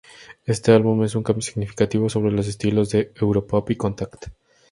[0.45, 4.29] Este álbum es un cambio significativo sobre los estilos de Europop y Contact!